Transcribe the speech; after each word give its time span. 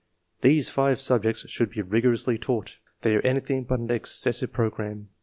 These 0.41 0.71
five 0.71 0.99
subjects 0.99 1.47
should 1.47 1.69
be 1.69 1.83
rigorously 1.83 2.39
taught. 2.39 2.77
They 3.03 3.15
are 3.15 3.21
anjrthing 3.21 3.67
but 3.67 3.81
an 3.81 3.91
excessive 3.91 4.51
programme, 4.51 4.89
and 4.91 5.01
IV. 5.01 5.07